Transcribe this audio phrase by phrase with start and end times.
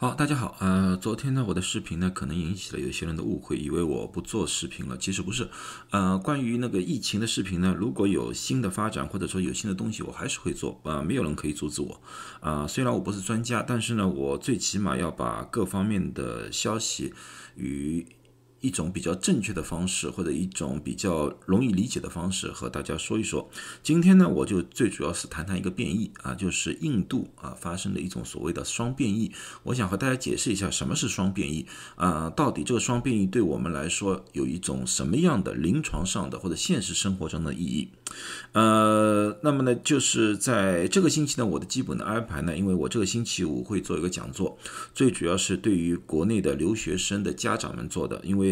[0.00, 5.50] 好，大家好，呃，昨天呢，我的视频呢，可能引起了有些人的误会，以为我不做视频了，其实不是，
[5.90, 12.00] 呃，关于那个疫情的视频呢，如果有新的发展或者说有新的东西，我还是会做，啊，没有人可以阻止我，
[12.40, 17.12] 啊，虽然我不是专家，但是呢，我最起码要把各方面的消息
[17.56, 18.06] 与。
[18.60, 23.48] 一种比较正确的方式，或者一种比较容易理解的方式，和大家说一说。
[23.82, 29.32] 今天呢，我就最主要是谈谈一个变异啊，就是印度啊发生的一种所谓的双变异。
[29.62, 31.66] 我想和大家解释一下什么是双变异
[31.96, 37.88] 啊，到底这个双变异对我们来说有一种什么样的临床上的或者现实生活中的意义。
[38.52, 44.58] 呃，那么呢，就是在这个星期呢，我的基本的安排呢，因为我这个星期五会做一个讲座，
[44.92, 48.49] 最主要是对于国内的留学生的家长们做的，因为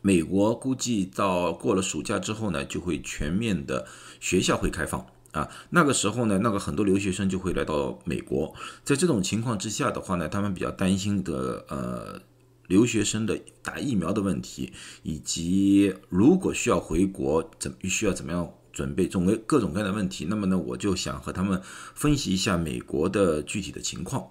[0.00, 3.86] 美国估计到过了暑假之后呢，就会全面的
[4.20, 8.54] 学校会开放啊，那个时候呢，那个很多留学生就会来到美国，
[8.84, 12.20] 在这种情况之下的话呢，他们比较担心的呃。
[12.68, 14.72] 留学生的打疫苗的问题，
[15.04, 20.26] 以及如果需要回国，怎需要怎么样准备，总为各种各样的问题。
[20.28, 21.62] 那么呢，我就想和他们
[21.94, 24.26] 分析一下美国的具体的情况。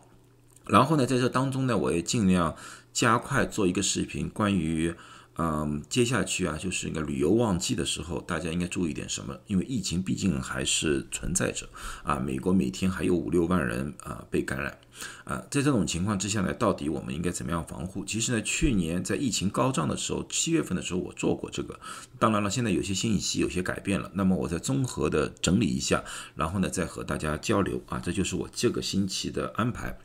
[0.67, 2.57] 然后呢，在这当中呢，我也尽量
[2.95, 4.95] 加快做一个视频，关于。
[5.37, 9.37] 嗯，接下去啊，就是一个旅游旺季的时候，大家应该注意点什么？
[9.47, 11.67] 因为疫情毕竟还是存在着
[12.03, 12.15] 啊。
[12.17, 14.79] 美国每天还有五六万人啊被感染
[15.25, 18.05] 啊，在这种情况之下呢，到底我们应该怎么样防护？
[18.05, 21.77] 其实呢，去年在疫情高涨的时候，七月份的时候我做过这个。
[22.17, 26.01] 当然了，现在有些信息有些改变了，那么我再综合的整理一下，
[26.35, 29.99] 然后呢再和大家交流啊，这就是我这个星期的安排。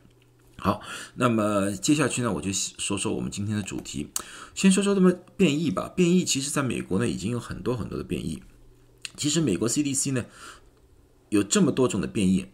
[0.62, 0.82] 好，
[1.14, 4.10] 那么接下去呢，我就说说我们今天的主题。
[4.54, 5.88] 先说说这么变异吧。
[5.88, 8.42] 变异其实在美国呢，已经有很多很多的变异。
[9.16, 10.26] 其实美国 CDC 呢，
[11.30, 12.44] 有这么多种的变异，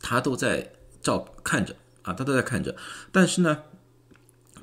[0.00, 2.74] 它都在照看着啊，它都在看着。
[3.12, 3.64] 但是呢，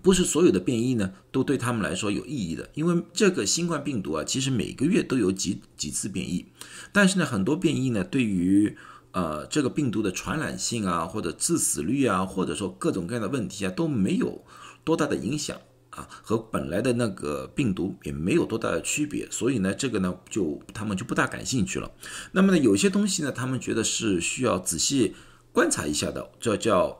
[0.02, 2.72] 不是所有的变异呢，都对他们来说有意义的。
[2.73, 6.47] 因为这个新冠病毒啊，其实每个月都有几几次变异。
[6.91, 8.75] 但是呢，很多变异呢，对于
[9.17, 14.45] 呃，这个病毒的传染性啊，或者致死率啊，或者说各种各样的问题啊，都没有
[14.83, 21.89] 多大的影响啊，和本来的那个病毒也没有多大的区别，所以呢，这个呢，就他们就不大感兴趣了。
[22.33, 25.16] 那么呢，有些东西呢，他们觉得是需要仔细
[25.51, 26.99] 观察一下的，这叫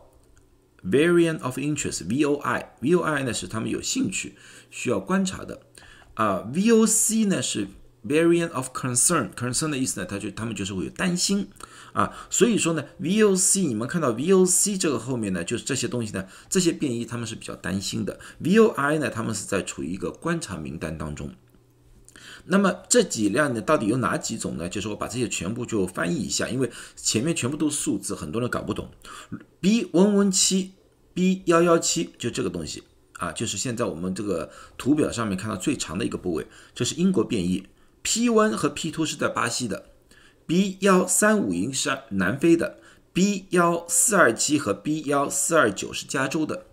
[0.84, 4.36] variant of interest（VOI），VOI 呢是他们有兴趣
[4.72, 5.62] 需要观察的
[6.16, 7.68] 啊，VOC 呢是
[8.08, 11.48] variant of concern，concern 的意思呢，他就他们就是会有担心。
[11.94, 18.20] 啊，所以说呢，VOC 你们看到 VOC 这个后面呢，就是这些东西呢，这些变异他们是比较担心的。
[18.44, 21.34] VOI 呢，他们是在处于一个观察名单当中。
[22.46, 24.70] 那么这几辆呢，到底有哪几种呢？
[24.70, 28.92] 就是我把这些全部就翻译一下，因为前面全部都是数字，很多人搞不懂。
[29.60, 30.74] B 温温七
[31.16, 37.66] B 幺幺七就这个东西啊，就是现在我们这个图表上面看到最长的一个部位，这是英国变异。
[38.10, 39.88] P 温和 P two 是在巴西的。
[40.46, 42.78] B 幺三五零是南非的
[43.12, 46.68] ，B 幺四二七和 B 幺四二九是加州的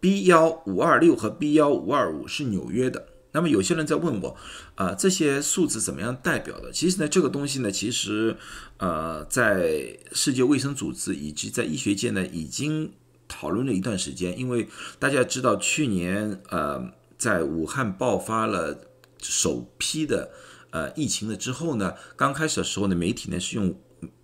[0.00, 3.06] ，B 幺五二六和 B 幺五二五是纽约的。
[3.32, 4.34] 那么有些人在问我，
[4.76, 6.72] 啊，这些数字怎么样代表的？
[6.72, 8.34] 其实呢，这个东西呢，其实，
[8.78, 12.90] 呃，在世界卫生组织以及在医学界呢，已经
[13.28, 14.38] 讨论了一段时间。
[14.38, 14.66] 因为
[14.98, 16.82] 大家知道，去年呃，
[17.18, 18.80] 在武汉爆发了
[19.20, 20.30] 首批的。
[20.70, 23.74] 呃，疫情了之后呢，刚开始的时候呢，媒体呢是用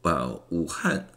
[0.03, 1.09] 呃武汉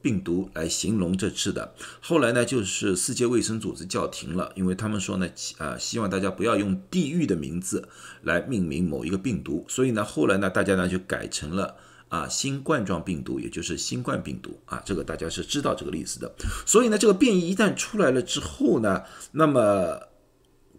[0.00, 1.74] 病毒来形容这次的。
[2.00, 7.86] 后来呢，就是世界卫生组织叫停了，因为他们说呢，呃，希望大家不要用地域的名字
[8.22, 9.64] 来命名某一个病毒。
[9.68, 11.76] 所以呢，后来呢，大家呢就改成了
[12.08, 16.34] 啊新冠状病毒，也就是新冠病毒啊，这个大家是知道这个例子的。
[16.64, 19.02] 所以呢，这个变异一旦出来了之后呢，
[19.32, 20.09] 那么。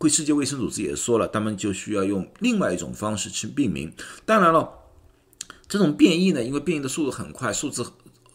[0.01, 3.93] 会世界卫生组织也说了，他们就需要用另外一种方式去命名。
[4.25, 4.67] 当然了，
[5.67, 7.85] 这种变异呢，因为变异的速度很快，数字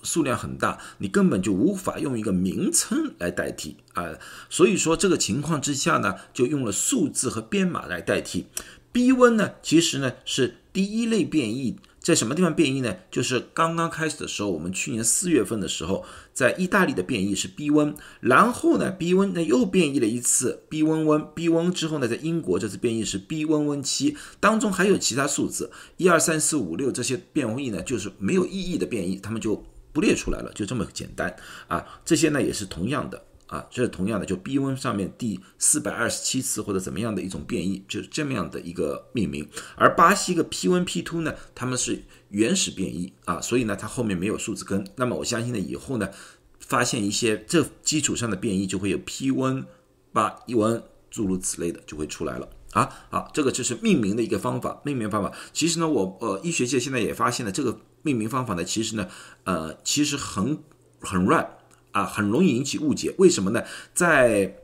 [0.03, 4.13] 数量很大，你根本就无法用一个名称来代替啊。
[4.49, 8.47] 所以说这个情况之下呢，就用了数字和编码来代替。
[8.93, 11.77] B 温呢，其实呢是第一类变异。
[12.07, 12.95] 在什么地方变异呢？
[13.11, 31.35] 就是刚刚开始的时候，我们去年四月份的时候，在意大利的变异是 B 温，然后呢，B 温呢又变异了一次 B 温温，B 温之后呢，在英国这次变异是 B 温温七，当中还有其他数字一二三四五六这些变异呢，就是没有意义的变异，他们就不列出来了，就这么简单
[31.67, 31.85] 啊。
[32.05, 33.21] 这些呢也是同样的。
[33.47, 39.49] 啊，这是同样的，就 B 温上面第四百二十七次或者怎么样的一种变异，就是这么样的一个命名。
[39.77, 44.85] 而巴西个 P 温 P two 呢，他们是原始变异啊，所以呢，它后面没有数字根。
[44.97, 46.09] 那么我相信呢，以后呢，
[46.59, 49.65] 发现一些这基础上的变异，就会有 P 温、
[50.13, 52.89] 八一温诸如此类的就会出来了啊。
[53.11, 55.33] 好，这个就是命名的一个方法，命名方法。
[55.53, 59.09] 其实呢，我呃医学界现在也发现了这个命名方法呢，其实呢，
[59.45, 60.59] 呃，其实很
[61.01, 61.56] 很乱
[61.97, 63.15] 啊，很容易引起误解。
[63.17, 63.65] 为什么呢？
[63.95, 64.57] 在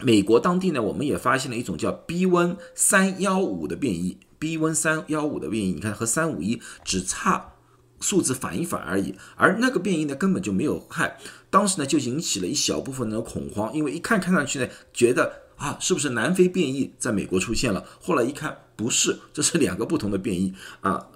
[0.00, 7.54] 美国当地呢，我们也发现了一种叫 B 温三幺五的变异，B 温三幺五的变异，你看和三五一只差。
[7.98, 11.16] 数字反一反而已，而那个变异呢根本就没有害，
[11.48, 20.52] 当时呢就引起了一小部分人的恐慌，因为一看看上去呢觉得啊是不是南非变异在美国出现了，后来一看不是，这是两个不同的变异
[20.82, 21.06] 啊，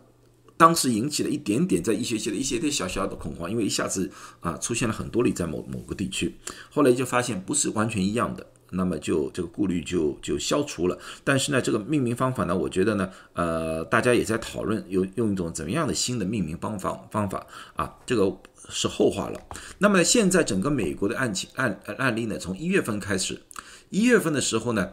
[0.60, 4.10] 当时引起了一点点在医学界的一些些小小的恐慌，因为一下子
[4.40, 6.36] 啊出现了很多例在某某个地区，
[6.70, 8.46] 后来就发现不是完全一样的。
[8.72, 18.30] 那么就这个顾虑就就消除了，但是呢，这个命名方法呢，我觉得呢，呃，大家也在讨论用用一种怎么样的新的命名方法方法啊，这个
[18.68, 19.40] 是后话了。
[19.78, 23.40] 那么现在整个美国的案情案案例呢，从一月份开始，
[23.88, 24.90] 一月份的时候呢，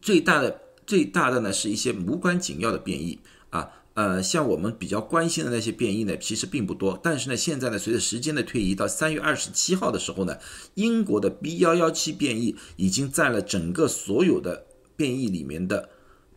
[0.00, 3.20] 最大的最大的呢是一些无关紧要的变异
[3.50, 3.72] 啊。
[3.98, 6.96] 呃，像我们比较关心的那些变异呢，其实并不多。
[7.02, 10.38] 但是呢，现在呢，随着时间的推移，到三月二十七号的时候呢，
[10.74, 15.88] 英国的 B 幺幺七变异已经占了整个所有的变异里面的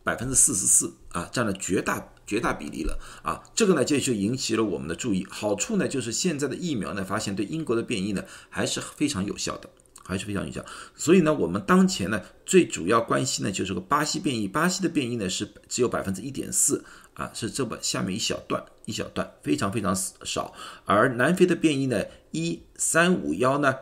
[0.02, 3.40] 百分之四十四啊，占了绝大绝大比例了啊。
[3.54, 5.24] 这个呢，就就引起了我们的注意。
[5.30, 9.70] 好处呢，就是现在的疫苗呢，发现对英国的变异呢，还是非常有效的。
[10.04, 10.64] 还是非常有效，
[10.96, 20.54] 所以呢，我们当前呢最主要关心呢就是个巴西变异，巴西的变异呢是只有百分之一点四啊，是这么下面一小段一小段，非常非常少。
[20.84, 23.74] 而南非的变异呢，一三五幺呢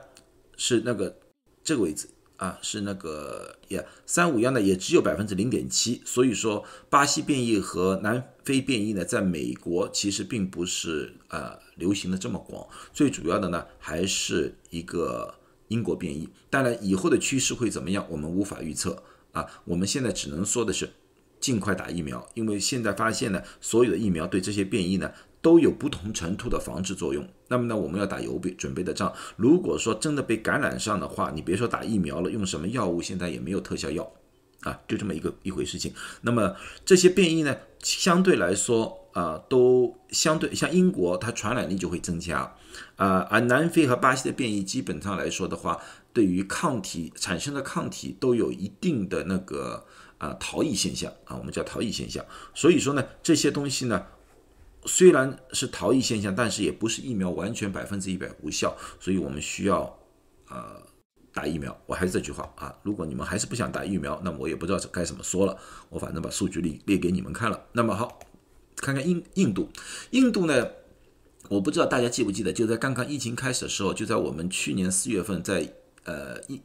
[0.56, 1.16] 是那个
[1.62, 15.34] 这个位置啊，是那个也三五幺呢也只有百分之零点七，所以说巴西变异和南非变异呢，在美国其实并不是呃流行的这么广，最主要的呢还是一个。
[15.70, 19.00] 英国变异，当然以后的趋势会怎么样，我们无法预测
[19.30, 19.46] 啊。
[19.64, 20.90] 我们现在只能说的是，
[21.40, 25.10] 尽快打疫苗，因为现在发现呢，所有的疫苗对这些变异呢
[25.40, 27.26] 都有不同程度的防治作用。
[27.48, 29.12] 那么呢，我们要打有备准备的仗。
[29.36, 34.12] 如果说真的被感染上的话，你别说打疫苗了，用什么药物现在也没有特效药
[34.60, 35.92] 啊，就这么一个一回事情。
[36.20, 36.54] 那么
[36.84, 38.99] 这些变异呢，相对来说。
[39.12, 42.54] 啊，都相对像英国，它传染力就会增加，
[42.96, 45.80] 啊，而南非和巴西的变异基本上来说的话，
[46.12, 49.84] 对于抗体产生的抗体都有一定的那个
[50.18, 52.24] 啊逃逸现象啊，我们叫逃逸现象。
[52.54, 54.06] 所以说呢，这些东西呢，
[54.84, 59.98] 虽然是逃逸现象，但是也不是疫苗完全百分之一百无效，所以我们需要
[60.48, 60.80] 呃
[61.34, 61.76] 打疫苗。
[61.86, 65.58] 我还是这句话啊，如果你们还是不想打疫苗，那么我也不知道该怎么说了，
[65.88, 67.60] 我反正把数据列列给你们看了。
[67.72, 68.20] 那么好。
[68.80, 69.68] 看看印印度，
[70.10, 70.68] 印度呢，
[71.48, 75.72] 我不知道大家记不记得，就在刚刚疫情开始的时候，就在我们去年四月份，在
[76.04, 76.60] 呃一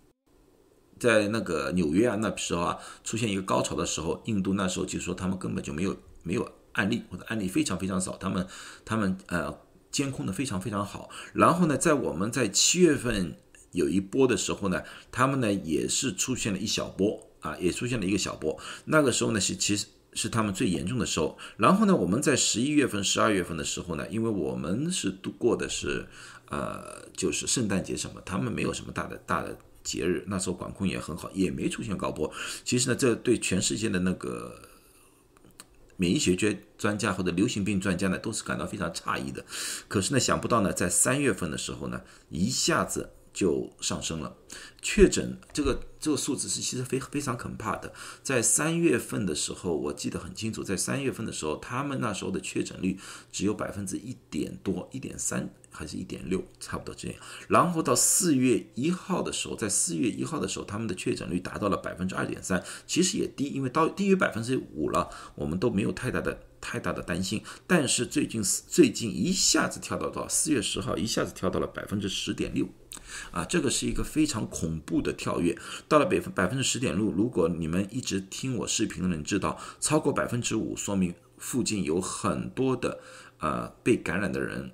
[0.97, 8.47] 在那个纽约啊那时候啊，出现一个高潮的时候，印度那时候就说他们根本就没有没有案例，或者案例非常非常少，他们
[8.85, 9.53] 他们呃
[9.91, 11.09] 监控的非常非常好。
[11.33, 13.38] 然后呢，在我们在七月份
[13.71, 18.57] 有一波的时候呢，他们呢也是出现了一小波啊，也出现了一个小波。
[18.85, 19.88] 那个时候呢是其实。
[20.15, 21.38] 是他们最严重的时候。
[21.57, 26.07] 然后呢，我们在十一月份、十二月份的时候呢，因为我们是度过的是，
[26.50, 32.31] 呃，就是圣诞节什么，他们没有什么大的大的节日，那时候管控也很好，也没出现高波。
[32.63, 34.59] 其实呢，这对全世界的那个
[35.97, 39.45] 免疫学专专家或者流行病专家呢，都是感到非常诧异的。
[39.87, 44.35] 可是呢，想不到呢，在三月份的时候呢，一下子就上升了，
[44.81, 45.80] 确诊这个。
[46.06, 47.92] 这个数字是其实非非常可怕的。
[48.21, 52.99] 在三月份的时候，我记得很清楚，在三月份的时候，他们那时候的确诊率
[53.31, 57.18] 只有百分之一点多，一点三还是一点六，差不多这样。
[57.47, 67.42] 然后到四月一号的时候，在四月一号的时候，他们的确诊率达到了百分之二点三，其实也低，因为到低于百分之五了，我们都没有太大的太大的担心。
[67.65, 72.69] 但是最近最近一下子跳到到四月十号，一下子跳到了百分之十点六。
[73.31, 77.11] 啊，这个是一个非常恐怖的跳跃，到了百分百分之十点六。
[77.11, 82.99] 如果你们一直听我视频的人知道，超过百分之五，说明附近有很多的
[83.40, 84.71] 呃被感染的人，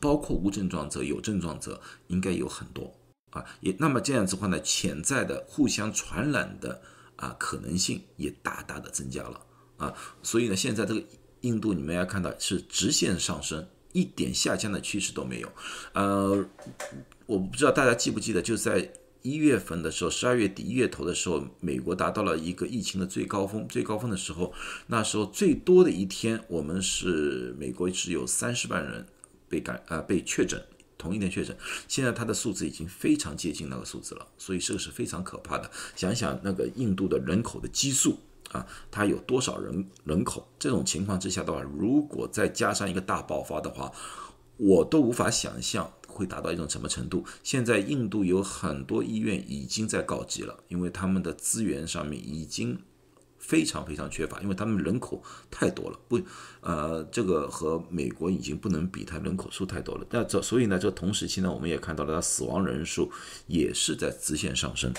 [0.00, 2.92] 包括无症状者、有症状者，应该有很多
[3.30, 3.44] 啊。
[3.60, 6.82] 也那么这样子的话呢，潜在的互相传染的
[7.16, 9.40] 啊可能性也大大的增加了
[9.76, 9.94] 啊。
[10.22, 11.02] 所以呢，现在这个
[11.42, 15.52] 印度你们要看到是直线上升，一点下降的趋势都没有，
[15.92, 16.44] 呃。
[17.26, 18.92] 我不知道大家记不记得，就在
[19.22, 23.66] 一月份的时候，十二月底一月头的时候，美国达到了一个疫情的最高峰。
[23.66, 24.52] 最高峰的时候，
[24.86, 29.04] 那时候最多的一天，我们是美国是有三十万人
[29.48, 30.64] 被感呃被确诊
[30.96, 31.56] 同一天确诊，
[31.88, 35.68] 现在它的数字已经非常接近那个数字了，所以这个是非常可怕的。
[35.96, 38.20] 想想那个印度的人口的基数
[38.52, 40.46] 啊，它有多少人人口？
[40.60, 43.90] 这种情况之下的话，如果再加上一个大爆发的话，
[44.56, 47.24] 我都无法想象会达到一种什么程度。
[47.42, 52.78] 现在印度有很多医院已经在告急了，因为他们的资源上面已经。
[53.38, 56.18] 非常非常缺乏，因为他们人口太多了，不，
[56.62, 60.04] 呃，这个和美国已经不能比，它人口数太多了。
[60.10, 63.08] 那这所以呢，这同时期呢，我们也看到了它死亡人数
[63.46, 64.92] 也是在直线上升。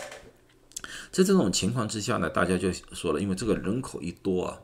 [1.12, 4.62] 在这种情况之下呢，大家就说了，因为这个人口一多啊，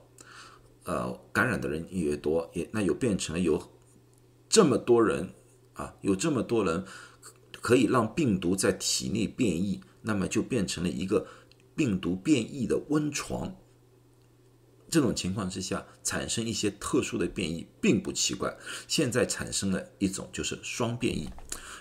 [0.86, 3.62] 呃，感染的人越多，也那又变成了有
[4.48, 5.34] 这么多人
[5.74, 6.86] 啊，有这么多人
[7.62, 11.28] 可以让病毒在体内变异，那么就变成了一个
[11.76, 13.56] 病毒变异的温床。
[14.90, 18.56] 这种情况之下，产生一些特殊的变异并不奇怪。
[18.88, 21.28] 现在产生了一种就是双变异。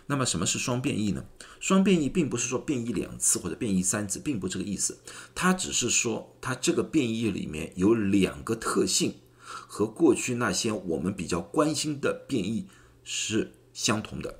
[0.07, 1.23] 那么什么是双变异呢？
[1.61, 4.99] 双变异并不是说变异两次或者变异三次，并不这个意思。
[5.35, 12.67] 它只是说它这个变异里面有两个特性和过去那些我们比较关心的变异
[13.05, 14.39] 是相同的。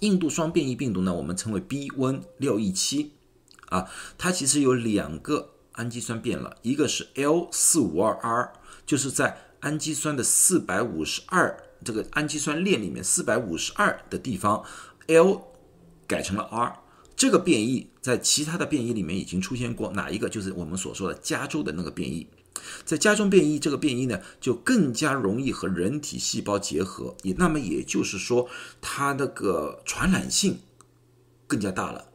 [0.00, 3.12] 印度双变异病毒呢，我们称为 B 温六一七
[3.66, 5.50] 啊，它其实有两个。
[5.74, 8.52] 氨基酸变了，一个是 L 四五二 R，
[8.84, 14.62] 就是在氨基酸的四百五十二这个氨基酸链里面四百五十二的地方
[15.06, 15.40] ，L
[16.06, 16.76] 改成了 R。
[17.16, 20.28] 这个变异在其他的变异里面已经出现过，哪一个？
[20.28, 22.26] 就是我们所说的加州的那个变异。
[22.84, 28.48] 在加州变异这个变异呢，就更加容易和人体细胞结合，也那么也就是说，
[28.80, 30.58] 它那个传染性
[31.46, 32.06] 更加大了。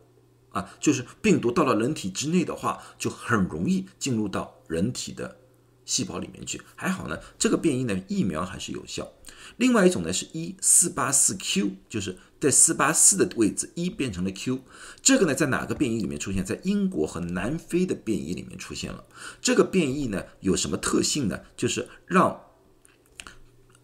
[0.51, 5.37] 啊，就是病毒到了人体之内的话，就很容易进入到人体的
[5.83, 6.61] 细胞里面去。
[6.75, 9.11] 还好呢，这个变异呢，疫苗还是有效。
[9.57, 14.61] 另外一种呢是一四八四 Q，就是在四八四的位置，一变成了 Q。
[15.01, 16.43] 这个呢，在哪个变异里面出现？
[16.45, 19.05] 在英国和南非的变异里面出现了。
[19.41, 21.39] 这个变异呢，有什么特性呢？
[21.57, 22.41] 就是让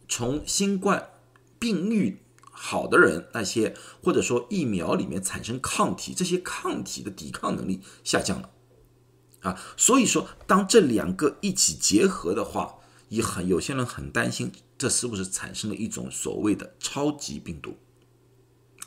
[0.07, 1.09] 从新冠
[1.57, 2.19] 病愈。
[2.53, 8.51] 好的人，那些或者说疫苗里面产生抗体，这些抗体的抵抗能力下降了，
[9.39, 12.75] 啊，所以说当这两个一起结合的话，
[13.09, 17.75] 也很有些人很担心，这是不是产生了一种所谓的超级病毒？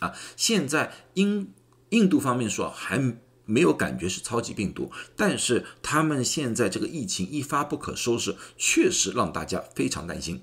[0.05, 1.53] 啊，现在印
[1.91, 2.99] 印度方面说还
[3.45, 10.43] 没有感觉是超级病毒，但是他们现在这个疫情一发不可收拾，确实让大家非常担心，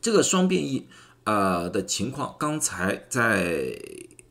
[0.00, 0.88] 这个双变异。
[1.24, 3.78] 呃的情况，刚才在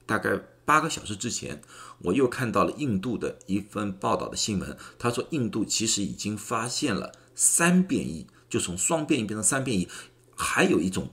[0.08, 1.62] 大概八个小时之前，
[2.00, 4.76] 我又看到了印度的一份报道的新闻。
[4.98, 9.88] 他说，印度其实已经发现了三变异，就从双变异变成三变异，
[10.36, 11.10] 还有一种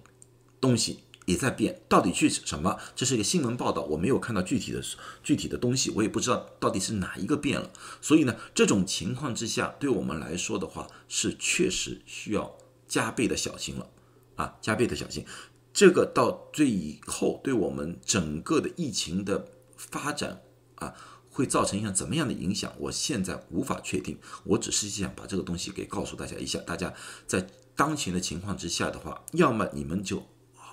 [0.61, 2.79] 东西也在变，到底去什么？
[2.95, 4.83] 这是一个新闻报道，我没有看到具体的
[5.23, 7.71] 具体的东西，我也不知道到底是哪一个变了。
[8.01, 12.57] 所以呢，这种情况之下，对我们来说的话，是确实需要
[12.89, 13.91] 加倍的小心了
[14.37, 15.27] 啊，加倍的小心。
[15.73, 20.41] 这个到最后对我们整个的疫情的发展
[20.77, 20.95] 啊，
[21.29, 22.73] 会造成一项怎么样的影响？
[22.79, 24.17] 我现在无法确定。
[24.45, 26.61] 我只是想把这个东西给告诉大家一下。
[26.61, 26.95] 大家
[27.27, 30.27] 在当前的情况之下的话，要么你们就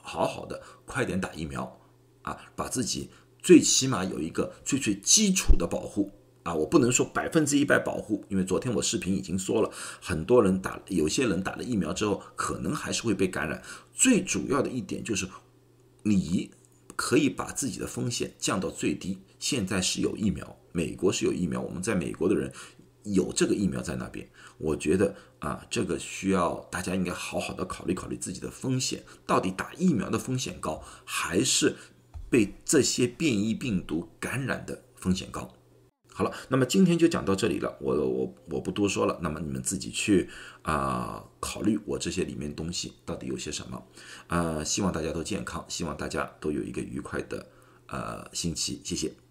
[0.04, 1.80] 好好的快点打疫苗
[2.22, 6.12] 啊，把自己最起码有一个最最基础的保护。
[6.44, 13.64] 啊，我不能说百分之一百保护，因为昨天我视频已经说了，很多人打，有些人打了疫苗之后，可能还是会被感染。
[13.94, 15.26] 最主要的一点就是，
[16.02, 16.52] 你
[16.98, 19.18] 可以把自己的风险降到最低。
[19.40, 22.52] 现在是有疫苗，美国是有疫苗，我们在美国的人
[23.04, 24.28] 有这个疫苗在那边。
[24.58, 31.76] 我觉得啊，这个需要大家应该好好的考虑考虑自己的风险，到底打疫苗的风险高，还是
[32.30, 35.54] 被这些变异病毒感染的风险高？
[36.16, 40.30] 好了，那么今天就讲到这里了，我我我不多说了，那么你们自己去
[40.62, 43.84] 啊考虑我这些里面东西到底有些什么，
[44.28, 47.48] 啊，希望大家都健康，希望大家都有一个愉快的
[47.88, 49.23] 呃星期，谢谢。